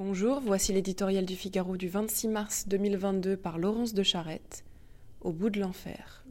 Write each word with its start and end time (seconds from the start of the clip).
Bonjour, 0.00 0.38
voici 0.38 0.72
l'éditorial 0.72 1.26
du 1.26 1.34
Figaro 1.34 1.76
du 1.76 1.88
26 1.88 2.28
mars 2.28 2.68
2022 2.68 3.36
par 3.36 3.58
Laurence 3.58 3.94
de 3.94 4.04
Charette, 4.04 4.64
Au 5.20 5.32
bout 5.32 5.50
de 5.50 5.58
l'enfer. 5.58 6.24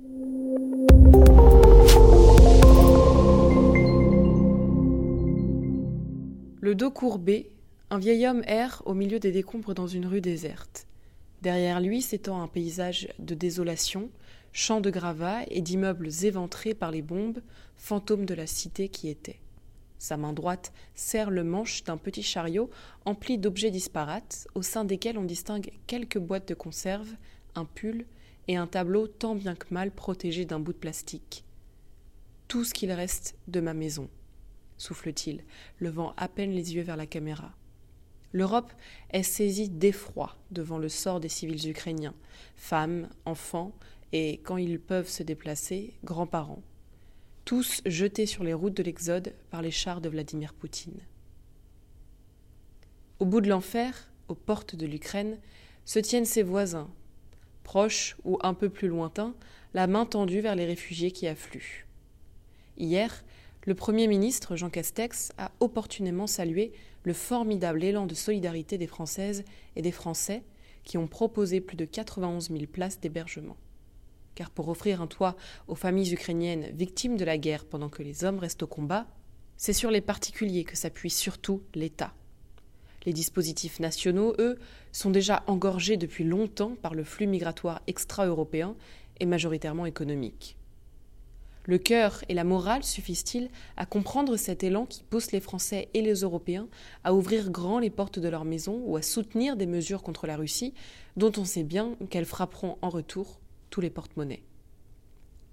Le 6.61 6.75
dos 6.75 6.91
courbé, 6.91 7.51
un 7.89 7.97
vieil 7.97 8.25
homme 8.25 8.41
erre 8.47 8.83
au 8.85 8.93
milieu 8.93 9.19
des 9.19 9.33
décombres 9.33 9.73
dans 9.73 9.87
une 9.87 10.05
rue 10.05 10.21
déserte. 10.21 10.87
Derrière 11.41 11.81
lui 11.81 12.01
s'étend 12.01 12.41
un 12.41 12.47
paysage 12.47 13.09
de 13.19 13.35
désolation, 13.35 14.09
champs 14.53 14.79
de 14.79 14.89
gravats 14.89 15.43
et 15.49 15.59
d'immeubles 15.59 16.07
éventrés 16.23 16.73
par 16.73 16.91
les 16.91 17.01
bombes, 17.01 17.41
fantômes 17.75 18.25
de 18.25 18.33
la 18.33 18.47
cité 18.47 18.87
qui 18.87 19.09
était. 19.09 19.41
Sa 19.99 20.17
main 20.17 20.33
droite 20.33 20.73
serre 20.95 21.31
le 21.31 21.43
manche 21.43 21.83
d'un 21.83 21.97
petit 21.97 22.23
chariot 22.23 22.69
empli 23.05 23.37
d'objets 23.37 23.71
disparates, 23.71 24.47
au 24.53 24.61
sein 24.61 24.85
desquels 24.85 25.17
on 25.17 25.23
distingue 25.23 25.71
quelques 25.87 26.19
boîtes 26.19 26.47
de 26.47 26.53
conserve, 26.53 27.09
un 27.55 27.65
pull 27.65 28.05
et 28.47 28.55
un 28.55 28.67
tableau 28.67 29.07
tant 29.07 29.35
bien 29.35 29.55
que 29.55 29.73
mal 29.73 29.91
protégé 29.91 30.45
d'un 30.45 30.59
bout 30.59 30.73
de 30.73 30.77
plastique. 30.77 31.43
Tout 32.47 32.63
ce 32.63 32.73
qu'il 32.73 32.91
reste 32.91 33.35
de 33.47 33.59
ma 33.59 33.73
maison, 33.73 34.09
souffle-t-il, 34.77 35.43
levant 35.79 36.13
à 36.17 36.27
peine 36.27 36.51
les 36.51 36.75
yeux 36.75 36.83
vers 36.83 36.95
la 36.95 37.07
caméra. 37.07 37.53
L'Europe 38.33 38.71
est 39.09 39.23
saisie 39.23 39.69
d'effroi 39.69 40.37
devant 40.51 40.77
le 40.77 40.89
sort 40.89 41.19
des 41.19 41.29
civils 41.29 41.69
ukrainiens, 41.69 42.13
femmes, 42.55 43.09
enfants 43.25 43.73
et, 44.13 44.39
quand 44.43 44.57
ils 44.57 44.79
peuvent 44.79 45.09
se 45.09 45.23
déplacer, 45.23 45.93
grands-parents 46.03 46.61
tous 47.47 47.81
jetés 47.85 48.25
sur 48.25 48.43
les 48.43 48.53
routes 48.53 48.75
de 48.75 48.83
l'Exode 48.83 49.33
par 49.51 49.61
les 49.61 49.71
chars 49.71 50.01
de 50.01 50.09
Vladimir 50.09 50.53
Poutine. 50.53 50.99
Au 53.19 53.25
bout 53.25 53.39
de 53.39 53.47
l'enfer, 53.47 54.11
aux 54.27 54.35
portes 54.35 54.75
de 54.75 54.85
l'Ukraine, 54.85 55.37
se 55.85 55.99
tiennent 55.99 56.25
ses 56.25 56.43
voisins, 56.43 56.89
proches 57.63 58.17
ou 58.25 58.37
un 58.41 58.53
peu 58.53 58.67
plus 58.67 58.89
lointains, 58.89 59.33
la 59.73 59.87
main 59.87 60.05
tendue 60.05 60.41
vers 60.41 60.57
les 60.57 60.65
réfugiés 60.65 61.11
qui 61.11 61.25
affluent. 61.25 61.87
Hier, 62.77 63.23
le 63.65 63.75
Premier 63.75 64.07
ministre 64.07 64.57
Jean 64.57 64.69
Castex 64.69 65.31
a 65.37 65.51
opportunément 65.61 66.27
salué 66.27 66.73
le 67.03 67.13
formidable 67.13 67.81
élan 67.81 68.07
de 68.07 68.13
solidarité 68.13 68.77
des 68.77 68.87
Françaises 68.87 69.45
et 69.77 69.81
des 69.81 69.93
Français 69.93 70.43
qui 70.83 70.97
ont 70.97 71.07
proposé 71.07 71.61
plus 71.61 71.77
de 71.77 71.85
91 71.85 72.49
000 72.49 72.65
places 72.65 72.99
d'hébergement 72.99 73.55
car 74.37 74.51
pour 74.51 74.69
offrir 74.69 75.01
un 75.01 75.07
toit 75.07 75.35
aux 75.67 75.73
familles 75.73 76.13
ukrainiennes 76.13 76.69
victimes 76.71 77.17
de 77.17 77.25
la 77.25 77.39
guerre 77.39 77.65
pendant 77.65 77.89
que 77.89 78.03
les 78.03 78.23
hommes 78.23 78.37
restent 78.37 78.61
au 78.61 78.67
combat, 78.67 79.07
c'est 79.57 79.73
sur 79.73 79.89
les 79.89 79.99
particuliers 79.99 80.63
que 80.63 80.77
s'appuie 80.77 81.09
surtout 81.09 81.63
l'État. 81.73 82.13
Les 83.07 83.13
dispositifs 83.13 83.79
nationaux, 83.79 84.35
eux, 84.37 84.59
sont 84.91 85.09
déjà 85.09 85.43
engorgés 85.47 85.97
depuis 85.97 86.23
longtemps 86.23 86.75
par 86.79 86.93
le 86.93 87.03
flux 87.03 87.25
migratoire 87.25 87.81
extra-européen 87.87 88.75
et 89.19 89.25
majoritairement 89.25 89.87
économique. 89.87 90.55
Le 91.63 91.79
cœur 91.79 92.23
et 92.29 92.35
la 92.35 92.43
morale 92.43 92.83
suffisent-ils 92.83 93.49
à 93.75 93.87
comprendre 93.87 94.37
cet 94.37 94.63
élan 94.63 94.85
qui 94.85 95.01
pousse 95.03 95.31
les 95.31 95.39
Français 95.41 95.89
et 95.95 96.03
les 96.03 96.21
Européens 96.21 96.67
à 97.03 97.15
ouvrir 97.15 97.49
grand 97.49 97.79
les 97.79 97.89
portes 97.89 98.19
de 98.19 98.29
leur 98.29 98.45
maison 98.45 98.83
ou 98.85 98.97
à 98.97 99.01
soutenir 99.01 99.57
des 99.57 99.65
mesures 99.65 100.03
contre 100.03 100.27
la 100.27 100.37
Russie, 100.37 100.75
dont 101.15 101.31
on 101.37 101.43
sait 101.43 101.63
bien 101.63 101.95
qu'elles 102.11 102.25
frapperont 102.25 102.77
en 102.83 102.89
retour 102.89 103.39
les 103.81 103.89
porte-monnaies. 103.89 104.43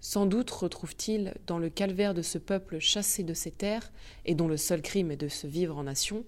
Sans 0.00 0.26
doute 0.26 0.50
retrouve-t-il, 0.50 1.34
dans 1.46 1.58
le 1.58 1.70
calvaire 1.70 2.12
de 2.12 2.20
ce 2.20 2.36
peuple 2.36 2.78
chassé 2.78 3.22
de 3.22 3.32
ses 3.32 3.50
terres, 3.50 3.90
et 4.26 4.34
dont 4.34 4.48
le 4.48 4.58
seul 4.58 4.82
crime 4.82 5.10
est 5.10 5.16
de 5.16 5.28
se 5.28 5.46
vivre 5.46 5.78
en 5.78 5.84
nation, 5.84 6.24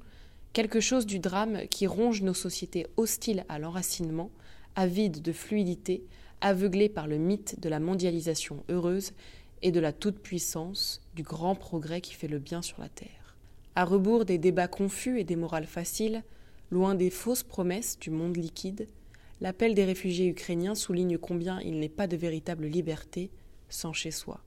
quelque 0.55 0.81
chose 0.81 1.05
du 1.05 1.19
drame 1.19 1.69
qui 1.69 1.87
ronge 1.87 2.23
nos 2.23 2.33
sociétés 2.33 2.87
hostiles 2.97 3.45
à 3.51 3.59
l'enracinement, 3.59 4.31
avides 4.77 5.21
de 5.21 5.33
fluidité, 5.33 6.05
aveuglées 6.41 6.89
par 6.89 7.07
le 7.07 7.19
mythe 7.19 7.61
de 7.61 7.69
la 7.69 7.79
mondialisation 7.81 8.65
heureuse 8.71 9.13
et 9.61 9.73
de 9.73 9.81
la 9.81 9.93
toute-puissance, 9.93 11.03
du 11.15 11.23
grand 11.23 11.55
progrès 11.55 12.01
qui 12.01 12.15
fait 12.15 12.29
le 12.29 12.39
bien 12.39 12.63
sur 12.63 12.81
la 12.81 12.89
terre. 12.89 13.37
À 13.75 13.85
rebours 13.85 14.25
des 14.25 14.39
débats 14.39 14.69
confus 14.69 15.21
et 15.21 15.25
des 15.25 15.37
morales 15.37 15.67
faciles, 15.67 16.23
loin 16.71 16.95
des 16.95 17.11
fausses 17.11 17.43
promesses 17.43 17.99
du 17.99 18.11
monde 18.11 18.37
liquide, 18.37 18.89
L'appel 19.41 19.75
des 19.75 19.85
réfugiés 19.85 20.29
ukrainiens 20.29 20.75
souligne 20.75 21.19
combien 21.19 21.61
il 21.61 21.79
n'est 21.79 21.89
pas 21.89 22.07
de 22.07 22.17
véritable 22.17 22.67
liberté 22.67 23.31
sans 23.69 23.93
chez 23.93 24.11
soi. 24.11 24.41